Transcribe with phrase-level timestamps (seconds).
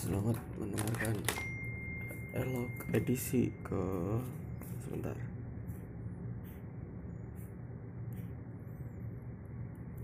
[0.00, 1.12] Selamat mendengarkan
[2.32, 3.84] Elok edisi ke
[4.80, 5.12] sebentar.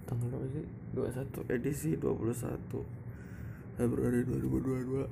[0.05, 0.69] Tanggal berapa sih?
[0.93, 2.77] 21 edisi 21
[3.81, 5.09] Februari 2022.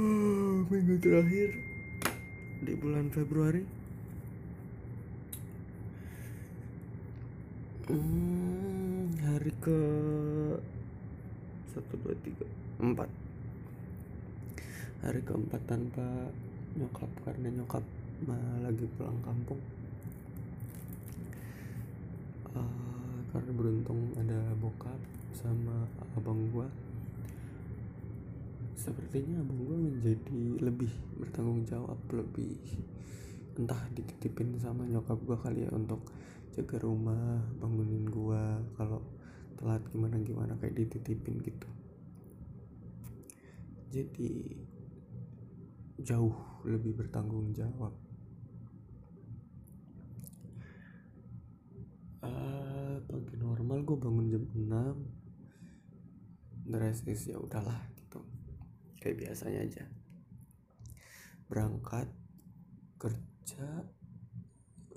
[0.00, 1.52] Ah, minggu terakhir
[2.64, 3.60] di bulan Februari.
[7.92, 9.80] Hmm, hari ke
[11.76, 12.48] satu dua tiga
[12.78, 13.07] empat
[14.98, 16.04] hari keempat tanpa
[16.74, 17.84] nyokap karena nyokap
[18.66, 19.62] lagi pulang kampung.
[22.50, 24.98] Uh, karena beruntung ada bokap
[25.30, 25.86] sama
[26.18, 26.66] abang gua.
[28.74, 30.90] Sepertinya abang gua menjadi lebih
[31.22, 32.58] bertanggung jawab lebih
[33.58, 36.02] entah dititipin sama nyokap gua kali ya untuk
[36.58, 38.58] jaga rumah bangunin gua.
[38.74, 38.98] Kalau
[39.58, 41.70] telat gimana gimana kayak dititipin gitu.
[43.88, 44.52] Jadi
[46.02, 47.94] jauh lebih bertanggung jawab.
[52.18, 58.22] Uh, pagi normal gue bangun jam 6 dress ya udahlah gitu.
[58.98, 59.84] Kayak biasanya aja.
[61.50, 62.08] Berangkat
[62.98, 63.66] kerja.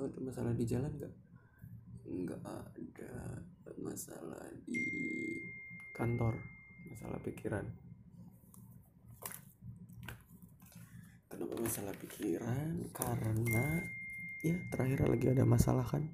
[0.02, 1.13] Ada masalah di jalan gak
[2.11, 3.39] nggak ada
[3.79, 4.83] masalah di
[5.95, 6.35] kantor
[6.91, 7.63] masalah pikiran
[11.59, 13.83] masalah pikiran karena
[14.45, 16.07] ya terakhir lagi ada masalah kan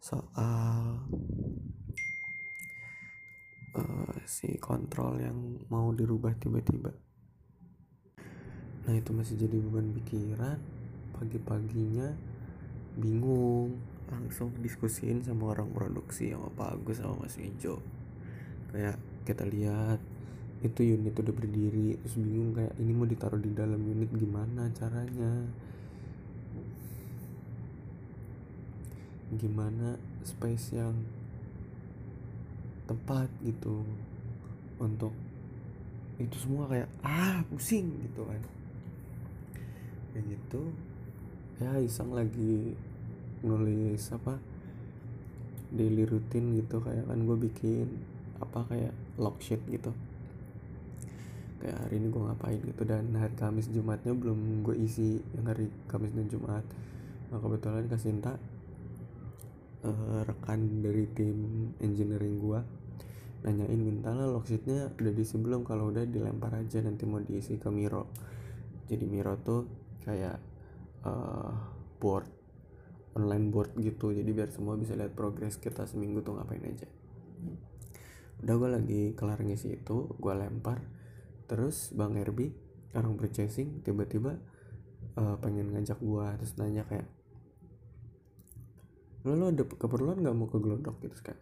[0.00, 1.04] soal
[3.76, 6.92] uh, si kontrol yang mau dirubah tiba-tiba.
[8.84, 10.60] Nah itu masih jadi beban pikiran.
[11.14, 12.12] Pagi-paginya
[13.00, 13.80] bingung
[14.12, 17.80] langsung diskusiin sama orang produksi sama Pak Agus sama Mas Wijo
[18.74, 20.02] kayak kita lihat
[20.64, 25.44] itu unit udah berdiri terus bingung kayak ini mau ditaruh di dalam unit gimana caranya?
[29.36, 30.96] Gimana space yang
[32.88, 33.84] tepat gitu
[34.80, 35.12] untuk
[36.16, 38.40] itu semua kayak ah pusing gitu kan.
[40.16, 40.72] Kayak gitu
[41.60, 42.72] ya iseng lagi
[43.44, 44.40] nulis apa
[45.76, 47.86] daily rutin gitu kayak kan gue bikin
[48.40, 49.92] apa kayak log sheet gitu
[51.64, 52.60] kayak hari ini gue ngapain?
[52.60, 52.82] Gitu.
[52.84, 56.60] Dan hari Kamis Jumatnya belum gue isi yang hari Kamis dan Jumat.
[57.32, 58.36] Nah kebetulan Kasinta
[59.80, 62.60] uh, rekan dari tim engineering gue
[63.44, 65.64] nanyain minta lah log sheetnya udah diisi belum?
[65.64, 68.12] Kalau udah dilempar aja nanti mau diisi ke Miro.
[68.84, 69.64] Jadi Miro tuh
[70.04, 70.36] kayak
[71.08, 71.52] uh,
[71.96, 72.28] board
[73.16, 74.12] online board gitu.
[74.12, 76.88] Jadi biar semua bisa lihat progres kita seminggu tuh ngapain aja.
[78.44, 81.03] Udah gue lagi kelar ngisi itu gue lempar
[81.44, 82.52] terus bang Erbi
[82.94, 84.38] orang purchasing tiba-tiba
[85.18, 87.08] uh, pengen ngajak gue terus nanya kayak
[89.24, 91.00] lo lo ada keperluan nggak mau ke Glodok?
[91.00, 91.40] Gitu kayak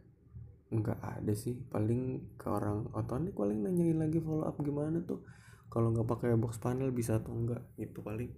[0.73, 5.21] nggak ada sih paling ke orang otonik paling nanyain lagi follow up gimana tuh
[5.67, 8.31] kalau nggak pakai box panel bisa atau enggak gitu paling.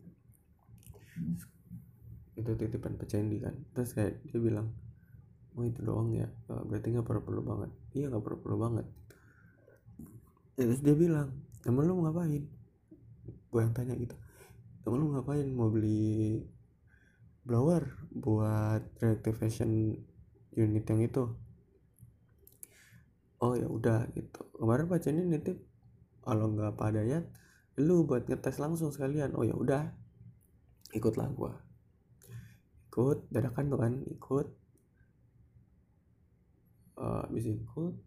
[2.34, 3.54] Itu titipan pecendi kan.
[3.74, 4.72] Terus kayak dia bilang
[5.54, 7.70] oh itu doang ya berarti nggak perlu perlu banget.
[7.92, 8.86] Iya nggak perlu perlu banget.
[10.56, 12.44] Terus dia bilang emang lu ngapain?
[13.50, 14.16] Gue yang tanya gitu.
[14.84, 15.46] Emang lu ngapain?
[15.52, 16.44] Mau beli
[17.44, 20.00] blower buat reactivation
[20.54, 21.24] unit yang itu.
[23.42, 24.40] Oh ya udah gitu.
[24.56, 25.58] Kemarin Cendi nitip
[26.24, 27.20] kalau nggak pada ya
[27.76, 29.36] lu buat ngetes langsung sekalian.
[29.36, 29.92] Oh ya udah.
[30.94, 31.52] Ikutlah gue
[32.94, 34.46] ikut dadakan tuh kan ikut.
[36.94, 37.98] Uh, habis ikut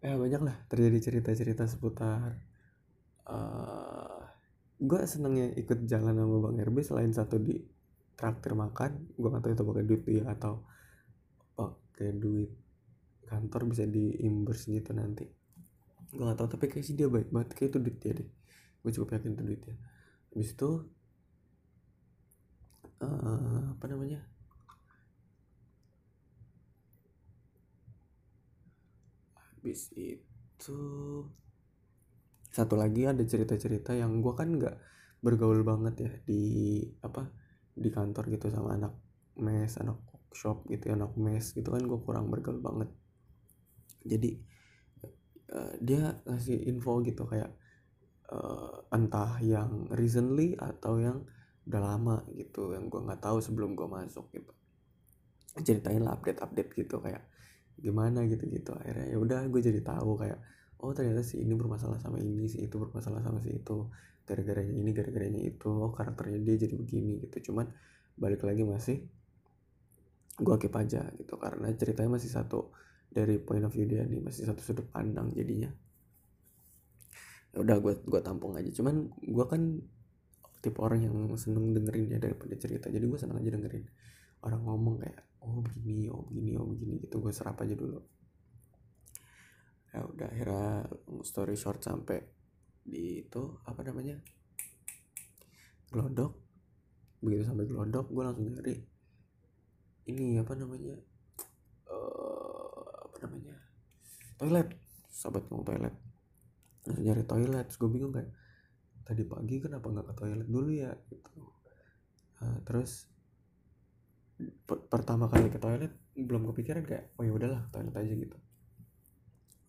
[0.00, 2.40] ya banyak lah terjadi cerita-cerita seputar
[3.28, 4.20] uh,
[4.80, 7.60] gue senengnya ikut jalan sama bang RB selain satu di
[8.16, 9.16] traktir makan.
[9.16, 10.64] Gue gak tahu itu pakai duit dia atau
[11.56, 12.50] pakai duit
[13.28, 15.24] kantor bisa diimbers gitu nanti.
[16.12, 17.56] Gue gak tahu tapi kayak sih dia baik banget.
[17.56, 18.28] Kayak itu duit dia deh.
[18.80, 19.76] Gue cukup yakin itu duit dia.
[20.32, 20.70] Habis itu
[23.04, 24.20] uh, apa namanya
[29.60, 30.80] habis itu
[32.48, 34.76] satu lagi ada cerita-cerita yang gue kan nggak
[35.20, 37.28] bergaul banget ya di apa
[37.76, 38.96] di kantor gitu sama anak
[39.36, 42.88] mes anak workshop gitu anak mes gitu kan gue kurang bergaul banget.
[44.02, 44.40] Jadi
[45.52, 47.52] uh, dia ngasih info gitu kayak
[48.32, 51.28] uh, entah yang recently atau yang
[51.68, 54.50] udah lama gitu yang gue nggak tahu sebelum gue masuk gitu.
[55.62, 57.29] Ceritain lah update update gitu kayak
[57.80, 60.38] gimana gitu gitu akhirnya ya udah gue jadi tahu kayak
[60.80, 63.88] oh ternyata si ini bermasalah sama ini si itu bermasalah sama si itu.
[64.24, 65.68] Gara-garanya ini gara-garanya itu.
[65.68, 67.52] Oh karakternya dia jadi begini gitu.
[67.52, 67.68] Cuman
[68.16, 69.04] balik lagi masih
[70.40, 71.36] gua keep aja gitu.
[71.36, 72.72] Karena ceritanya masih satu
[73.10, 75.68] dari point of view dia nih masih satu sudut pandang jadinya.
[77.50, 78.70] Ya udah gue gua tampung aja.
[78.72, 79.84] Cuman gua kan
[80.60, 82.86] tipe orang yang seneng dengerin ya daripada cerita.
[82.92, 83.84] Jadi gue seneng aja dengerin
[84.44, 87.20] orang ngomong kayak oh begini oh begini oh begini gitu.
[87.20, 88.00] Gue serap aja dulu.
[89.90, 90.86] Ya udah akhirnya
[91.26, 92.22] story short sampai
[92.86, 94.22] di itu apa namanya
[95.90, 96.38] glodok.
[97.20, 98.76] Begitu sampai glodok gue langsung nyari
[100.08, 100.96] ini apa namanya
[101.90, 103.54] uh, apa namanya
[104.38, 104.68] toilet.
[105.10, 105.94] Sahabat ngomong toilet.
[106.86, 107.66] Langsung nyari toilet.
[107.66, 108.30] Terus gue bingung kayak
[109.02, 110.94] tadi pagi kenapa nggak ke toilet dulu ya?
[111.10, 111.42] Gitu.
[112.40, 113.09] Uh, terus
[114.66, 118.36] pertama kali ke toilet belum kepikiran kayak oh ya udahlah toilet aja gitu.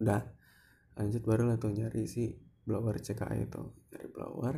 [0.01, 0.21] Udah
[0.99, 2.35] lanjut baru lah tuh nyari si
[2.67, 4.55] blower CKI itu nyari blower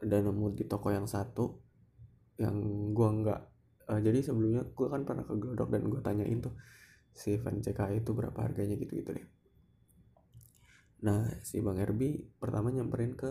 [0.00, 1.60] dan nemu di toko yang satu
[2.40, 2.56] yang
[2.96, 3.40] gua nggak
[3.92, 6.56] uh, jadi sebelumnya gua kan pernah ke Glodok dan gua tanyain tuh
[7.12, 9.26] si fan CKI itu berapa harganya gitu gitu deh.
[11.04, 13.28] Nah si bang Erbi pertama nyamperin ke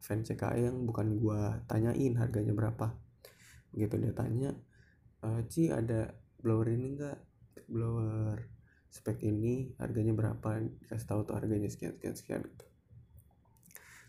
[0.00, 2.96] fan CKI yang bukan gua tanyain harganya berapa
[3.74, 3.94] gitu.
[3.98, 4.50] Dia tanya
[5.24, 7.18] e, Ci ada blower ini enggak
[7.68, 8.48] blower
[8.88, 10.64] spek ini harganya berapa?
[10.64, 12.66] Dikasih tahu tuh harganya sekian sekian sekian gitu.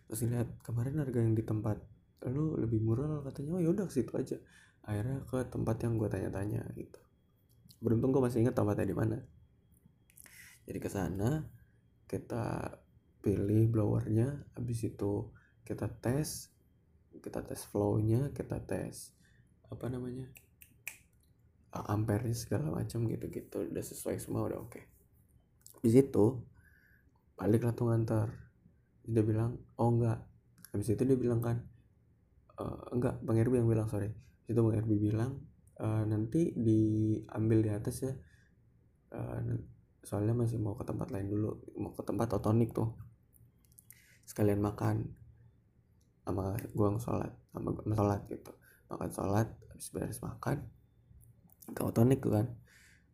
[0.09, 1.77] Terus lihat kemarin harga yang di tempat
[2.27, 3.59] lu lebih murah katanya.
[3.59, 4.37] Oh yaudah ke situ aja.
[4.83, 6.99] Akhirnya ke tempat yang gue tanya-tanya gitu.
[7.79, 9.17] Beruntung gue masih ingat tempatnya di mana.
[10.65, 11.45] Jadi ke sana
[12.09, 12.77] kita
[13.19, 15.29] pilih blowernya habis itu
[15.67, 16.49] kita tes
[17.19, 19.11] kita tes flownya kita tes
[19.69, 20.25] apa namanya
[21.69, 24.73] ampere segala macam gitu-gitu udah sesuai semua udah oke.
[24.73, 24.83] Okay.
[25.85, 26.41] di situ
[27.37, 28.27] balik lah tuh ngantar.
[29.05, 30.19] Dia bilang oh enggak.
[30.73, 31.61] Habis itu dia bilang kan
[32.57, 33.21] e, enggak.
[33.21, 34.11] Bang Erbi yang bilang sorry.
[34.49, 35.39] Itu bang Erbi bilang
[35.77, 38.13] e, nanti diambil di atas ya.
[39.13, 39.19] E,
[40.03, 42.97] soalnya masih mau ke tempat lain dulu mau ke tempat otonik tuh.
[44.25, 45.05] Sekalian makan
[46.25, 48.53] sama gua sholat sama sholat gitu
[48.89, 50.65] makan sholat habis beres makan
[51.73, 52.47] ke otonik kan.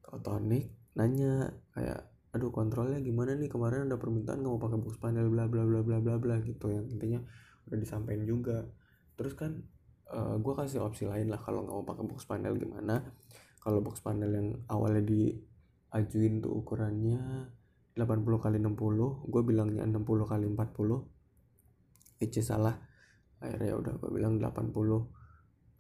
[0.01, 3.51] Ke otonik nanya kayak aduh kontrolnya gimana nih?
[3.51, 6.71] Kemarin ada permintaan nggak mau pakai box panel bla bla bla bla bla bla gitu.
[6.71, 7.19] Yang intinya
[7.67, 8.57] udah disampaikan juga.
[9.15, 9.51] Terus kan
[10.11, 13.03] uh, eh, gue kasih opsi lain lah kalau nggak mau pakai box panel gimana?
[13.59, 17.49] Kalau box panel yang awalnya diajuin tuh ukurannya
[17.95, 22.75] 80 kali 60 gue bilangnya 60 kali 40 which salah.
[23.39, 25.14] Akhirnya ya udah gue bilang 80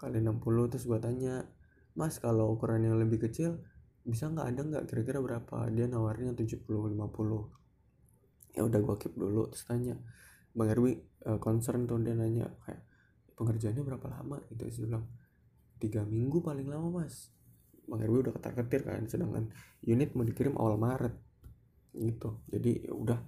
[0.05, 1.49] kali 60 terus gue tanya
[1.97, 3.57] mas kalau ukuran yang lebih kecil
[4.05, 5.65] bisa nggak ada nggak kira-kira berapa?
[5.73, 6.93] Dia nawarnya 70 50
[8.55, 9.99] ya udah gue keep dulu terus tanya
[10.55, 10.93] bang Erwi
[11.25, 11.97] uh, concern tuh.
[11.97, 12.85] Dia nanya kayak
[13.33, 14.37] pengerjaannya berapa lama?
[14.53, 15.09] Gitu sih bilang
[15.81, 17.33] tiga minggu paling lama mas.
[17.89, 19.49] Bang Erwi udah ketar ketir kan sedangkan
[19.81, 21.17] unit mau dikirim awal Maret.
[21.97, 23.19] Gitu jadi ya udah.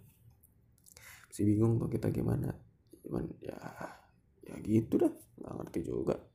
[1.34, 2.54] Si bingung tuh kita gimana
[3.07, 3.57] cuman ya
[4.44, 6.27] ya gitu dah nggak ngerti juga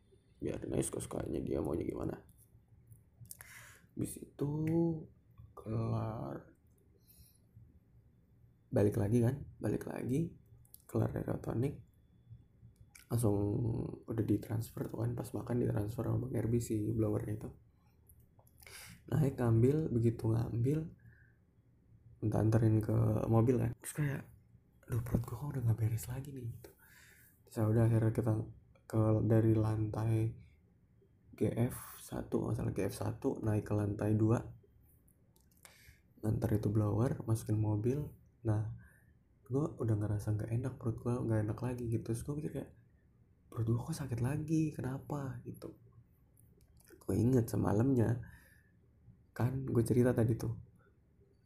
[0.43, 2.19] biarin aja suka-sukanya dia maunya gimana.
[3.95, 4.51] Habis itu
[5.55, 6.43] kelar.
[8.75, 9.39] Balik lagi kan?
[9.63, 10.35] Balik lagi
[10.91, 11.75] kelar dari otonik
[13.13, 13.37] langsung
[14.09, 17.51] udah ditransfer tuh kan pas makan ditransfer sama bang Erbi si blowernya itu.
[19.13, 20.89] Naik ngambil begitu ngambil
[22.25, 22.97] minta anterin ke
[23.29, 23.77] mobil kan.
[23.85, 24.23] Terus kayak
[24.89, 26.71] aduh perut gue kok udah gak beres lagi nih gitu.
[27.45, 28.33] Terus ya udah akhirnya kita
[28.93, 30.29] ke dari lantai
[31.33, 31.73] GF
[32.13, 38.05] 1 masalah GF 1 naik ke lantai 2 ngantar itu blower masukin mobil.
[38.45, 38.69] Nah
[39.49, 42.13] gue udah ngerasa nggak enak perut gue nggak enak lagi gitu.
[42.13, 42.69] Terus gue pikir kayak
[43.49, 44.77] perut gue kok sakit lagi?
[44.77, 45.41] Kenapa?
[45.49, 45.73] Gitu.
[47.01, 48.21] Gue inget semalamnya
[49.33, 50.53] kan gue cerita tadi tuh.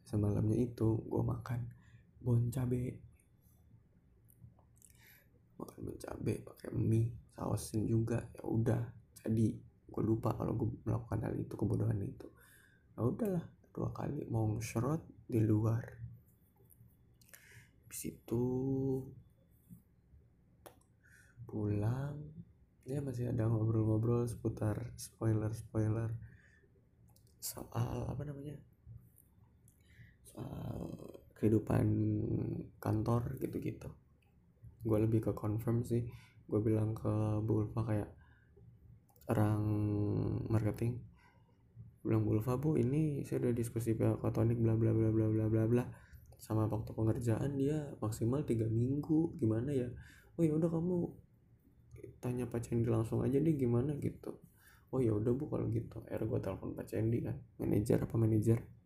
[0.03, 1.63] Semalamnya itu gue makan
[2.19, 3.06] bon cabe
[5.57, 8.21] makan bon cabe pakai mie sausin juga.
[8.37, 8.81] Ya udah
[9.25, 9.53] jadi
[9.87, 12.27] gue lupa kalau gue melakukan hal itu kebodohan itu.
[12.97, 15.83] Ya udahlah dua kali mau nge di luar.
[17.85, 18.43] Habis itu
[21.47, 22.19] pulang
[22.83, 26.13] ya masih ada ngobrol-ngobrol seputar spoiler-spoiler
[27.41, 28.57] soal apa namanya?
[30.25, 30.89] Soal
[31.37, 31.85] kehidupan
[32.81, 33.93] kantor gitu-gitu
[34.87, 36.07] gue lebih ke confirm sih.
[36.47, 37.11] Gue bilang ke
[37.43, 38.07] Bu kayak
[39.27, 39.61] orang
[40.47, 41.03] marketing.
[42.01, 45.63] Bilang Bu bu ini saya udah diskusi pihak kotonik bla bla bla bla bla bla
[45.67, 45.83] bla.
[46.39, 49.35] Sama waktu pengerjaan dia maksimal tiga minggu.
[49.35, 49.91] Gimana ya?
[50.39, 51.11] Oh ya udah kamu
[52.23, 53.99] tanya Pak Cendi langsung aja deh gimana?
[53.99, 54.31] Gitu.
[54.95, 55.99] Oh ya udah bu kalau gitu.
[56.07, 58.76] Akhirnya gue telepon Pak Cendi kan manajer apa manajer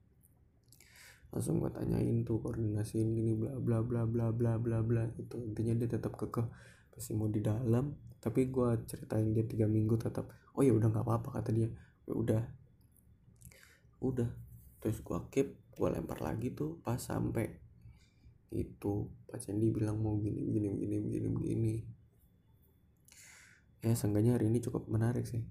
[1.32, 5.40] langsung gue tanyain tuh koordinasiin gini bla bla bla bla bla bla bla gitu.
[5.40, 6.48] Intinya dia tetap kekeh
[6.92, 7.96] pasti mau di dalam.
[8.22, 11.70] Tapi gue ceritain dia tiga minggu tetap oh ya udah nggak apa-apa kata dia.
[12.06, 12.44] Ya udah.
[14.04, 14.30] Udah.
[14.84, 17.48] Terus gue keep gue lempar lagi tuh pas sampai
[18.52, 19.08] itu.
[19.26, 21.76] Pak Cendi bilang mau gini gini begini begini begini
[23.82, 25.42] ya seenggaknya hari ini cukup menarik sih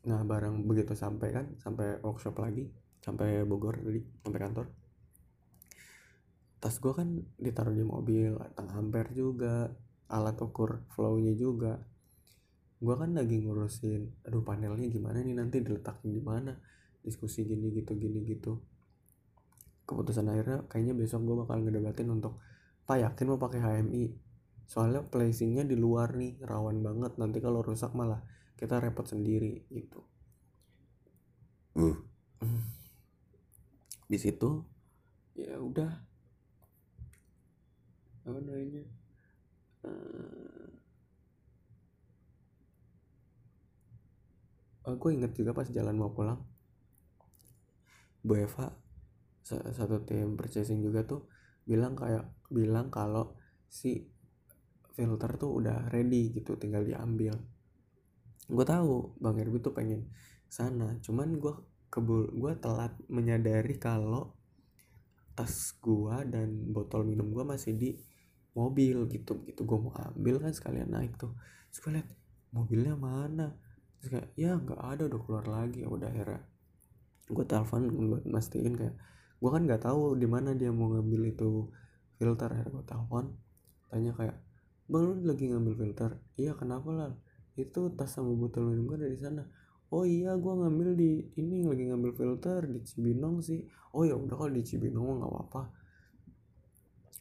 [0.00, 4.66] nah barang begitu sampai kan sampai workshop lagi sampai Bogor tadi sampai kantor.
[6.60, 7.08] Tas gue kan
[7.40, 9.72] ditaruh di mobil tengah ampere juga
[10.12, 11.80] alat ukur flownya juga.
[12.80, 16.52] Gue kan lagi ngurusin aduh panelnya gimana nih nanti diletakin di mana?
[17.00, 18.60] Diskusi gini gitu gini gitu.
[19.88, 22.36] Keputusan akhirnya kayaknya besok gue bakal ngedebatin untuk
[22.84, 24.04] pak yakin mau pakai HMI
[24.70, 27.16] soalnya placingnya di luar nih rawan banget.
[27.16, 28.20] Nanti kalau rusak malah
[28.60, 30.04] kita repot sendiri gitu.
[31.80, 31.96] Uh.
[34.12, 34.60] di situ
[35.32, 35.88] ya udah.
[38.28, 38.84] Apa namanya?
[39.80, 40.68] Uh,
[44.84, 46.44] aku inget juga pas jalan mau pulang.
[48.20, 48.68] Bu Eva
[49.50, 51.26] satu tim purchasing juga tuh
[51.66, 53.34] bilang kayak bilang kalau
[53.66, 54.06] si
[54.94, 57.34] filter tuh udah ready gitu tinggal diambil
[58.50, 60.10] gue tahu bang Herbie tuh pengen
[60.50, 61.54] sana cuman gue
[61.90, 64.34] kebul gue telat menyadari kalau
[65.34, 67.90] tas gue dan botol minum gue masih di
[68.54, 69.40] mobil gitu.
[69.46, 71.32] Gitu gue mau ambil kan sekalian naik tuh.
[71.70, 72.02] Terus gue
[72.52, 73.56] mobilnya mana?
[74.04, 75.86] Terus ya nggak ada udah keluar lagi.
[75.86, 76.44] Ya udah akhirnya
[77.30, 78.96] gue telepon buat mastiin kayak
[79.40, 81.70] gue kan nggak tahu di mana dia mau ngambil itu
[82.20, 82.48] filter.
[82.52, 83.24] Akhirnya gue telepon
[83.90, 84.36] tanya kayak
[84.90, 86.10] bang lu lagi ngambil filter?
[86.36, 87.10] Iya kenapa lah
[87.58, 89.42] itu tas sama botol minum gue ada di sana.
[89.90, 93.66] Oh iya gue ngambil di ini lagi ngambil filter di Cibinong sih.
[93.90, 95.62] Oh ya udah kalau di Cibinong nggak apa-apa.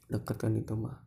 [0.10, 1.02] Deket kan itu mah.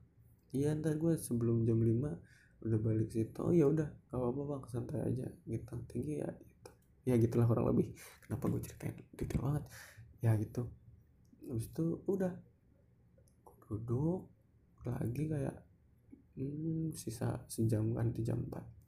[0.50, 3.38] Iya ntar gue sebelum jam 5 udah balik situ.
[3.38, 4.62] Oh ya udah gak apa-apa bang.
[4.70, 5.26] Santai aja.
[5.46, 5.74] Gitu.
[5.86, 6.30] Tinggi ya.
[6.30, 6.70] Gitu.
[7.06, 7.94] Ya gitulah kurang lebih.
[8.26, 9.64] Kenapa gue ceritain detail banget?
[10.18, 10.66] Ya gitu.
[11.46, 12.34] Habis itu udah.
[13.70, 14.28] Duduk
[14.82, 15.56] lagi kayak
[16.36, 18.81] hmm, sisa sejam kan di jam 4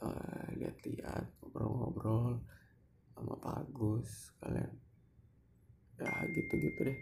[0.00, 2.40] uh, lihat-lihat ngobrol-ngobrol
[3.12, 4.72] sama Pak Agus kalian.
[6.00, 6.98] Ya gitu-gitu deh.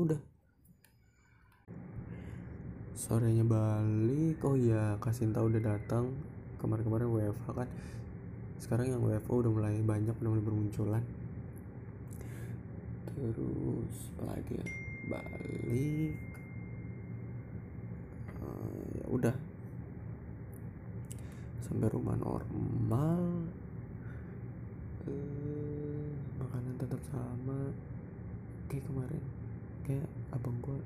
[0.00, 0.20] Udah.
[2.96, 4.40] Sorenya balik.
[4.42, 6.16] Oh iya kasih tahu udah datang.
[6.56, 7.68] Kemarin-kemarin WFH kan.
[8.58, 11.04] Sekarang yang WFO udah mulai banyak udah mulai bermunculan.
[13.12, 14.66] Terus lagi ya?
[15.08, 16.37] Balik
[18.98, 19.34] ya udah.
[21.64, 23.48] Sampai rumah normal.
[25.08, 26.10] Eh,
[26.40, 27.72] makanan tetap sama.
[28.68, 29.24] Kayak kemarin
[29.88, 30.04] kayak
[30.36, 30.76] abang gue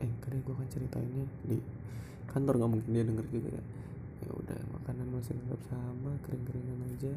[0.00, 1.60] eh kadang gue kan ceritainnya di
[2.24, 3.64] kantor nggak mungkin dia denger juga ya.
[4.24, 7.12] Ya udah makanan masih tetap sama kering-keringan aja.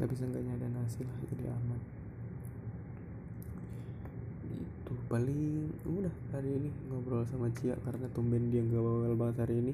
[0.00, 1.80] Nggak bisa nggak ada nasi lah jadi aman
[4.88, 9.54] gitu paling udah hari ini ngobrol sama Cia karena tumben dia nggak bawel banget hari
[9.64, 9.72] ini.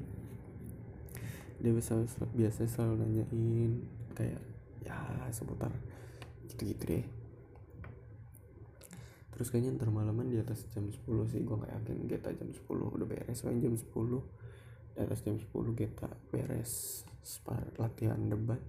[1.59, 1.99] Dia bisa
[2.31, 3.71] biasa selalu nanyain
[4.15, 4.39] kayak
[4.87, 4.95] ya
[5.35, 5.75] seputar
[6.47, 7.05] gitu-gitu deh.
[9.35, 12.71] Terus kayaknya ntar malaman di atas jam 10 sih gue gak yakin kita jam 10
[12.71, 13.91] udah beres soalnya jam 10
[14.95, 18.63] di atas jam 10 kita beres spar latihan debat.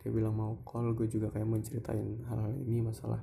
[0.00, 3.20] Dia bilang mau call gue juga kayak mau ceritain hal-hal ini masalah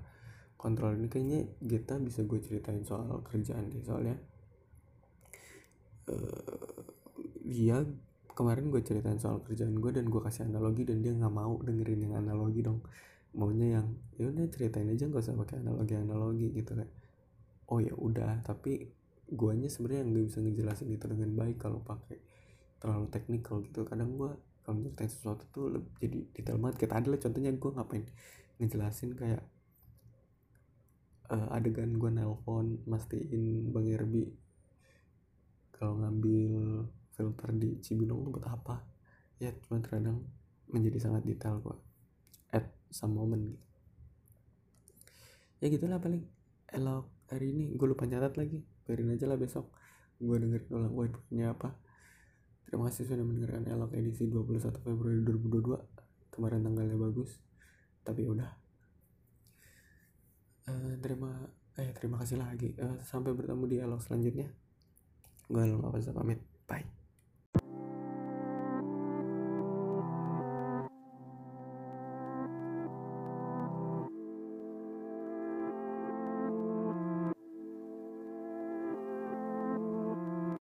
[0.63, 4.15] kontrol ini kayaknya kita bisa gue ceritain soal kerjaan deh soalnya
[6.08, 6.79] uh,
[7.43, 7.84] dia
[8.34, 12.10] kemarin gue ceritain soal kerjaan gue dan gue kasih analogi dan dia nggak mau dengerin
[12.10, 12.82] yang analogi dong.
[13.34, 16.89] Maunya yang ya udah ceritain aja gak usah pakai analogi analogi gitu kan.
[17.70, 18.89] Oh ya udah tapi
[19.29, 22.17] guanya sebenarnya nggak bisa ngejelasin itu dengan baik kalau pakai
[22.82, 23.86] terlalu teknikal gitu.
[23.86, 24.32] Kadang gue
[24.65, 25.65] kalau ceritain sesuatu tuh
[26.01, 26.86] jadi detail banget.
[26.86, 28.03] Kita adalah contohnya gue ngapain
[28.62, 29.41] ngejelasin kayak
[31.30, 34.25] uh, adegan gue nelpon mastiin bang Yerbi
[35.72, 38.84] kalau ngambil filter di Cibinong buat apa.
[39.38, 40.24] Ya cuma terkadang
[40.72, 41.80] menjadi sangat detail kok
[42.56, 43.68] at some moment gitu.
[45.60, 46.24] Ya gitulah paling.
[46.74, 48.63] Elok hari ini gue lupa nyatat lagi.
[48.88, 49.70] Biarin aja lah besok
[50.24, 51.75] gue dengerin ulang gue punya apa.
[52.63, 55.94] Terima kasih sudah mendengarkan elok edisi 21 Februari 2022
[56.34, 57.38] kemarin tanggalnya bagus
[58.01, 58.50] tapi udah
[60.70, 61.32] uh, terima
[61.79, 62.77] eh terima kasih lagi.
[62.77, 64.50] Uh, sampai bertemu di elok selanjutnya.
[65.50, 66.39] Gue Elok pamit.
[66.65, 67.02] Bye